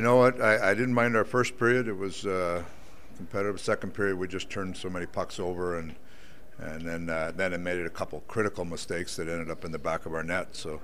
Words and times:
You 0.00 0.06
know 0.06 0.16
what? 0.16 0.40
I, 0.40 0.70
I 0.70 0.72
didn't 0.72 0.94
mind 0.94 1.14
our 1.14 1.26
first 1.26 1.58
period. 1.58 1.86
It 1.86 1.92
was 1.92 2.24
uh, 2.24 2.64
competitive. 3.18 3.60
Second 3.60 3.92
period, 3.92 4.16
we 4.16 4.28
just 4.28 4.48
turned 4.48 4.74
so 4.74 4.88
many 4.88 5.04
pucks 5.04 5.38
over, 5.38 5.78
and 5.78 5.94
and 6.56 6.80
then 6.88 7.10
uh, 7.10 7.32
then 7.36 7.52
it 7.52 7.58
made 7.58 7.76
it 7.76 7.84
a 7.84 7.90
couple 7.90 8.22
critical 8.26 8.64
mistakes 8.64 9.16
that 9.16 9.28
ended 9.28 9.50
up 9.50 9.62
in 9.62 9.72
the 9.72 9.78
back 9.78 10.06
of 10.06 10.14
our 10.14 10.22
net. 10.22 10.56
So 10.56 10.80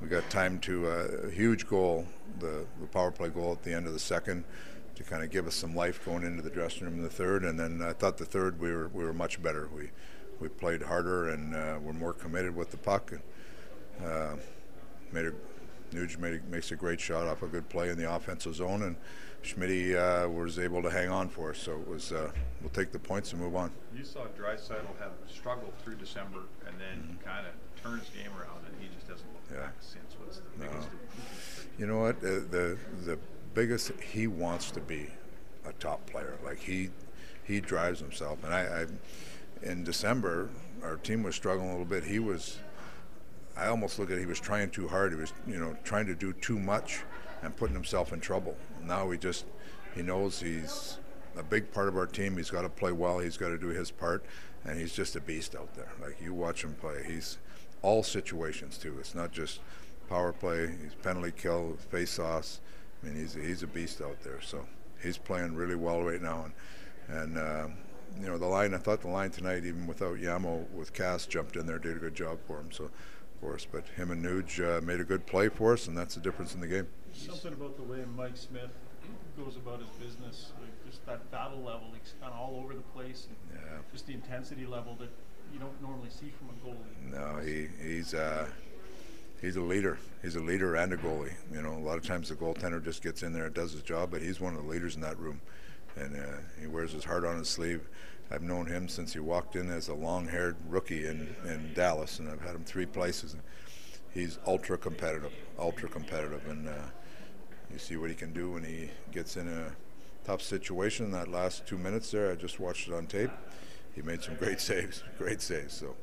we 0.00 0.06
got 0.06 0.30
time 0.30 0.60
to 0.60 0.86
uh, 0.86 1.08
a 1.26 1.30
huge 1.32 1.66
goal, 1.66 2.06
the, 2.38 2.64
the 2.80 2.86
power 2.86 3.10
play 3.10 3.30
goal 3.30 3.50
at 3.50 3.64
the 3.64 3.74
end 3.74 3.88
of 3.88 3.94
the 3.94 3.98
second, 3.98 4.44
to 4.94 5.02
kind 5.02 5.24
of 5.24 5.32
give 5.32 5.48
us 5.48 5.56
some 5.56 5.74
life 5.74 6.04
going 6.04 6.22
into 6.22 6.40
the 6.40 6.50
dressing 6.50 6.84
room 6.84 6.98
in 6.98 7.02
the 7.02 7.10
third. 7.10 7.42
And 7.42 7.58
then 7.58 7.82
I 7.82 7.92
thought 7.92 8.16
the 8.16 8.24
third 8.24 8.60
we 8.60 8.70
were 8.70 8.86
we 8.94 9.02
were 9.02 9.12
much 9.12 9.42
better. 9.42 9.68
We 9.74 9.90
we 10.38 10.48
played 10.48 10.82
harder 10.82 11.30
and 11.30 11.52
uh, 11.56 11.80
were 11.82 11.94
more 11.94 12.12
committed 12.12 12.54
with 12.54 12.70
the 12.70 12.76
puck. 12.76 13.10
And, 13.10 13.22
uh, 14.06 14.36
made 15.10 15.26
a 15.26 15.32
Nuge 15.92 16.18
made 16.18 16.48
makes 16.48 16.70
a 16.72 16.76
great 16.76 17.00
shot 17.00 17.26
off 17.26 17.42
a 17.42 17.46
good 17.46 17.68
play 17.68 17.90
in 17.90 17.98
the 17.98 18.12
offensive 18.12 18.54
zone, 18.54 18.82
and 18.82 18.96
Schmidt 19.42 19.96
uh, 19.96 20.28
was 20.28 20.58
able 20.58 20.82
to 20.82 20.90
hang 20.90 21.08
on 21.10 21.28
for 21.28 21.50
us. 21.50 21.58
So 21.58 21.72
it 21.72 21.86
was 21.88 22.12
uh, 22.12 22.30
we'll 22.60 22.70
take 22.70 22.92
the 22.92 22.98
points 22.98 23.32
and 23.32 23.40
move 23.40 23.54
on. 23.56 23.70
You 23.96 24.04
saw 24.04 24.20
Draisaitl 24.38 24.98
have 25.00 25.12
struggled 25.28 25.72
through 25.84 25.96
December 25.96 26.40
and 26.66 26.76
then 26.80 27.18
kind 27.24 27.46
of 27.46 27.52
turn 27.82 27.98
his 27.98 28.08
game 28.10 28.30
around, 28.38 28.64
and 28.66 28.74
he 28.80 28.88
just 28.94 29.08
doesn't 29.08 29.26
look. 29.32 29.42
Yeah. 29.52 29.66
back 29.66 29.74
since. 29.80 30.16
What's 30.18 30.38
the 30.38 30.64
No. 30.64 30.70
biggest? 30.70 30.88
You 31.78 31.86
know 31.86 31.98
what? 32.00 32.16
Uh, 32.18 32.40
the 32.50 32.78
the 33.04 33.18
biggest 33.54 33.92
he 34.00 34.26
wants 34.26 34.70
to 34.72 34.80
be 34.80 35.08
a 35.66 35.72
top 35.74 36.06
player. 36.06 36.38
Like 36.44 36.58
he 36.58 36.90
he 37.44 37.60
drives 37.60 38.00
himself, 38.00 38.42
and 38.44 38.54
I, 38.54 38.82
I 38.82 38.86
in 39.68 39.84
December 39.84 40.48
our 40.82 40.96
team 40.96 41.22
was 41.22 41.34
struggling 41.36 41.68
a 41.68 41.72
little 41.72 41.84
bit. 41.86 42.04
He 42.04 42.18
was. 42.18 42.58
I 43.56 43.66
almost 43.66 43.98
look 43.98 44.10
at 44.10 44.16
it, 44.16 44.20
he 44.20 44.26
was 44.26 44.40
trying 44.40 44.70
too 44.70 44.88
hard. 44.88 45.12
He 45.12 45.18
was, 45.18 45.32
you 45.46 45.58
know, 45.58 45.76
trying 45.84 46.06
to 46.06 46.14
do 46.14 46.32
too 46.32 46.58
much 46.58 47.02
and 47.42 47.54
putting 47.56 47.74
himself 47.74 48.12
in 48.12 48.20
trouble. 48.20 48.56
Now 48.82 49.10
he 49.10 49.18
just, 49.18 49.44
he 49.94 50.02
knows 50.02 50.40
he's 50.40 50.98
a 51.36 51.42
big 51.42 51.72
part 51.72 51.88
of 51.88 51.96
our 51.96 52.06
team. 52.06 52.36
He's 52.36 52.50
got 52.50 52.62
to 52.62 52.68
play 52.68 52.92
well. 52.92 53.18
He's 53.18 53.36
got 53.36 53.48
to 53.48 53.58
do 53.58 53.68
his 53.68 53.90
part, 53.90 54.24
and 54.64 54.78
he's 54.78 54.92
just 54.94 55.16
a 55.16 55.20
beast 55.20 55.54
out 55.54 55.74
there. 55.74 55.92
Like 56.00 56.20
you 56.20 56.34
watch 56.34 56.64
him 56.64 56.74
play, 56.74 57.04
he's 57.06 57.38
all 57.82 58.02
situations 58.02 58.78
too. 58.78 58.96
It's 59.00 59.14
not 59.14 59.32
just 59.32 59.60
power 60.08 60.32
play. 60.32 60.74
He's 60.82 60.94
penalty 60.94 61.32
kill, 61.36 61.76
face 61.90 62.18
offs. 62.18 62.60
I 63.02 63.06
mean, 63.06 63.16
he's 63.16 63.34
he's 63.34 63.62
a 63.62 63.66
beast 63.66 64.00
out 64.00 64.22
there. 64.22 64.40
So 64.40 64.64
he's 65.02 65.18
playing 65.18 65.54
really 65.54 65.76
well 65.76 66.02
right 66.02 66.22
now, 66.22 66.46
and 67.08 67.18
and. 67.18 67.38
Um, 67.38 67.74
you 68.20 68.26
know 68.26 68.38
the 68.38 68.46
line. 68.46 68.74
I 68.74 68.78
thought 68.78 69.00
the 69.00 69.08
line 69.08 69.30
tonight, 69.30 69.64
even 69.64 69.86
without 69.86 70.18
Yamo, 70.18 70.68
with 70.70 70.92
Cass 70.92 71.26
jumped 71.26 71.56
in 71.56 71.66
there, 71.66 71.78
did 71.78 71.96
a 71.96 72.00
good 72.00 72.14
job 72.14 72.38
for 72.46 72.60
him. 72.60 72.70
So, 72.70 72.90
for 73.42 73.54
us, 73.54 73.66
but 73.70 73.84
him 73.96 74.10
and 74.12 74.24
Nuge 74.24 74.60
uh, 74.64 74.80
made 74.80 75.00
a 75.00 75.04
good 75.04 75.26
play 75.26 75.48
for 75.48 75.72
us, 75.72 75.88
and 75.88 75.98
that's 75.98 76.14
the 76.14 76.20
difference 76.20 76.54
in 76.54 76.60
the 76.60 76.66
game. 76.68 76.86
Something 77.12 77.52
about 77.52 77.76
the 77.76 77.82
way 77.82 78.04
Mike 78.16 78.36
Smith 78.36 78.70
goes 79.36 79.56
about 79.56 79.80
his 79.80 79.88
business, 80.06 80.52
like 80.60 80.70
just 80.90 81.04
that 81.06 81.28
battle 81.32 81.58
level, 81.58 81.88
he's 82.00 82.14
kind 82.20 82.32
of 82.32 82.38
all 82.38 82.60
over 82.62 82.72
the 82.74 82.80
place, 82.94 83.26
and 83.28 83.58
Yeah. 83.60 83.78
just 83.92 84.06
the 84.06 84.14
intensity 84.14 84.64
level 84.64 84.94
that 85.00 85.10
you 85.52 85.58
don't 85.58 85.80
normally 85.82 86.08
see 86.08 86.30
from 86.38 86.50
a 86.50 86.52
goalie. 86.64 87.10
No, 87.12 87.40
he 87.42 87.66
he's 87.82 88.14
uh, 88.14 88.46
he's 89.40 89.56
a 89.56 89.60
leader. 89.60 89.98
He's 90.22 90.36
a 90.36 90.40
leader 90.40 90.76
and 90.76 90.92
a 90.92 90.96
goalie. 90.96 91.34
You 91.52 91.62
know, 91.62 91.72
a 91.72 91.84
lot 91.84 91.98
of 91.98 92.06
times 92.06 92.28
the 92.28 92.36
goaltender 92.36 92.82
just 92.82 93.02
gets 93.02 93.22
in 93.24 93.32
there 93.32 93.46
and 93.46 93.54
does 93.54 93.72
his 93.72 93.82
job, 93.82 94.10
but 94.12 94.22
he's 94.22 94.40
one 94.40 94.54
of 94.56 94.62
the 94.62 94.68
leaders 94.70 94.94
in 94.94 95.00
that 95.00 95.18
room, 95.18 95.40
and 95.96 96.16
uh, 96.16 96.38
he 96.60 96.66
wears 96.66 96.92
his 96.92 97.04
heart 97.04 97.24
on 97.24 97.38
his 97.38 97.48
sleeve. 97.48 97.88
I've 98.30 98.42
known 98.42 98.66
him 98.66 98.88
since 98.88 99.12
he 99.12 99.20
walked 99.20 99.56
in 99.56 99.70
as 99.70 99.88
a 99.88 99.94
long-haired 99.94 100.56
rookie 100.68 101.06
in, 101.06 101.34
in 101.44 101.72
Dallas, 101.74 102.18
and 102.18 102.30
I've 102.30 102.40
had 102.40 102.54
him 102.54 102.64
three 102.64 102.86
places. 102.86 103.36
He's 104.14 104.38
ultra 104.46 104.78
competitive, 104.78 105.32
ultra 105.58 105.88
competitive, 105.88 106.46
and 106.48 106.68
uh, 106.68 106.86
you 107.70 107.78
see 107.78 107.96
what 107.96 108.10
he 108.10 108.16
can 108.16 108.32
do 108.32 108.52
when 108.52 108.64
he 108.64 108.90
gets 109.10 109.36
in 109.36 109.48
a 109.48 109.72
tough 110.24 110.42
situation. 110.42 111.10
That 111.10 111.28
last 111.28 111.66
two 111.66 111.78
minutes 111.78 112.10
there, 112.10 112.30
I 112.30 112.34
just 112.34 112.58
watched 112.58 112.88
it 112.88 112.94
on 112.94 113.06
tape. 113.06 113.30
He 113.94 114.02
made 114.02 114.22
some 114.22 114.36
great 114.36 114.60
saves, 114.62 115.02
great 115.18 115.42
saves. 115.42 115.74
So 115.74 115.94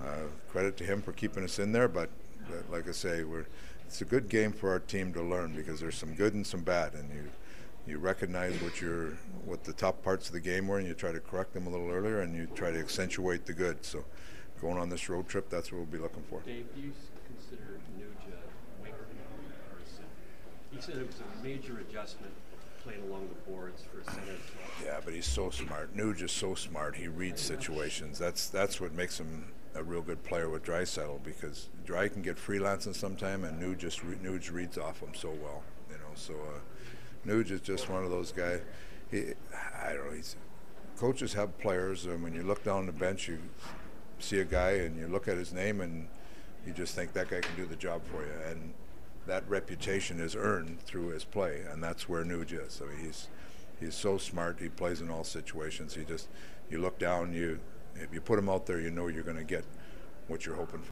uh, 0.00 0.28
credit 0.48 0.76
to 0.78 0.84
him 0.84 1.02
for 1.02 1.12
keeping 1.12 1.44
us 1.44 1.58
in 1.58 1.72
there. 1.72 1.88
But, 1.88 2.10
like 2.70 2.88
I 2.88 2.92
say, 2.92 3.24
we're 3.24 3.46
it's 3.90 4.00
a 4.02 4.04
good 4.04 4.28
game 4.28 4.52
for 4.52 4.70
our 4.70 4.78
team 4.78 5.12
to 5.14 5.20
learn 5.20 5.52
because 5.52 5.80
there's 5.80 5.96
some 5.96 6.14
good 6.14 6.32
and 6.32 6.46
some 6.46 6.62
bad, 6.62 6.94
and 6.94 7.10
you 7.12 7.28
you 7.90 7.98
recognize 7.98 8.54
what 8.62 8.80
your 8.80 9.18
what 9.44 9.64
the 9.64 9.72
top 9.72 10.02
parts 10.02 10.28
of 10.28 10.32
the 10.32 10.40
game 10.40 10.68
were, 10.68 10.78
and 10.78 10.86
you 10.86 10.94
try 10.94 11.12
to 11.12 11.20
correct 11.20 11.52
them 11.52 11.66
a 11.66 11.70
little 11.70 11.90
earlier, 11.90 12.20
and 12.20 12.34
you 12.34 12.46
try 12.54 12.70
to 12.70 12.78
accentuate 12.78 13.44
the 13.46 13.52
good. 13.52 13.84
So 13.84 14.04
going 14.60 14.78
on 14.78 14.88
this 14.88 15.08
road 15.08 15.28
trip, 15.28 15.50
that's 15.50 15.72
what 15.72 15.78
we'll 15.78 15.86
be 15.86 15.98
looking 15.98 16.22
for. 16.30 16.40
Dave, 16.40 16.66
do 16.74 16.80
you 16.80 16.92
consider 17.26 17.80
Nuge 17.98 18.32
a 18.32 18.82
winger? 18.82 18.94
Or 18.94 19.80
is 19.84 19.98
it, 19.98 20.06
he 20.70 20.80
said 20.80 20.96
it 20.96 21.06
was 21.06 21.20
a 21.20 21.44
major 21.44 21.78
adjustment 21.78 22.32
playing 22.84 23.02
along 23.02 23.28
the 23.28 23.50
boards 23.50 23.82
for 23.82 24.00
a 24.00 24.14
center. 24.14 24.36
Yeah, 24.84 25.00
but 25.04 25.12
he's 25.12 25.26
so 25.26 25.50
smart. 25.50 25.94
Nuge 25.96 26.22
is 26.22 26.32
so 26.32 26.54
smart. 26.54 26.96
He 26.96 27.08
reads 27.08 27.42
situations. 27.42 28.18
That's 28.18 28.48
that's 28.48 28.80
what 28.80 28.94
makes 28.94 29.18
him 29.18 29.52
a 29.74 29.82
real 29.82 30.02
good 30.02 30.22
player 30.24 30.48
with 30.48 30.64
Draisaitl 30.64 31.22
because 31.22 31.68
Dry 31.84 32.08
can 32.08 32.22
get 32.22 32.36
freelancing 32.36 32.94
sometime, 32.94 33.44
and 33.44 33.60
Nuge 33.60 33.78
just 33.78 34.02
re- 34.02 34.16
Nuge 34.16 34.52
reads 34.52 34.78
off 34.78 35.00
him 35.00 35.14
so 35.14 35.30
well. 35.42 35.62
You 35.90 35.96
know, 35.96 36.14
so 36.14 36.34
uh, 36.34 36.60
Nuge 37.26 37.50
is 37.50 37.60
just 37.60 37.88
one 37.88 38.04
of 38.04 38.10
those 38.10 38.32
guys. 38.32 38.60
He, 39.10 39.34
I 39.82 39.92
don't 39.92 40.06
know. 40.06 40.12
He's 40.12 40.36
coaches 40.96 41.32
have 41.34 41.58
players, 41.58 42.06
and 42.06 42.22
when 42.22 42.34
you 42.34 42.42
look 42.42 42.62
down 42.62 42.86
the 42.86 42.92
bench, 42.92 43.28
you 43.28 43.38
see 44.18 44.40
a 44.40 44.44
guy 44.44 44.72
and 44.72 44.98
you 44.98 45.08
look 45.08 45.28
at 45.28 45.36
his 45.36 45.52
name, 45.52 45.80
and 45.80 46.08
you 46.66 46.72
just 46.72 46.94
think 46.94 47.12
that 47.14 47.28
guy 47.30 47.40
can 47.40 47.56
do 47.56 47.66
the 47.66 47.76
job 47.76 48.02
for 48.10 48.22
you. 48.22 48.32
And 48.48 48.74
that 49.26 49.48
reputation 49.48 50.20
is 50.20 50.34
earned 50.36 50.80
through 50.80 51.08
his 51.08 51.24
play, 51.24 51.62
and 51.70 51.82
that's 51.82 52.08
where 52.08 52.24
Nuge 52.24 52.52
is. 52.52 52.82
I 52.82 52.88
mean, 52.88 53.04
he's 53.04 53.28
he's 53.78 53.94
so 53.94 54.18
smart. 54.18 54.58
He 54.60 54.68
plays 54.68 55.00
in 55.00 55.10
all 55.10 55.24
situations. 55.24 55.94
He 55.94 56.04
just 56.04 56.28
you 56.70 56.78
look 56.78 56.98
down, 56.98 57.32
you 57.32 57.60
if 57.96 58.12
you 58.12 58.20
put 58.20 58.38
him 58.38 58.48
out 58.48 58.66
there, 58.66 58.80
you 58.80 58.90
know 58.90 59.08
you're 59.08 59.22
going 59.24 59.36
to 59.36 59.44
get 59.44 59.64
what 60.28 60.46
you're 60.46 60.54
hoping 60.54 60.80
for. 60.80 60.88